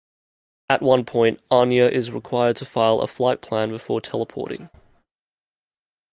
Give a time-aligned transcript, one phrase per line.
[0.67, 4.71] At one point, Anya is required to file a flightplan before teleporting.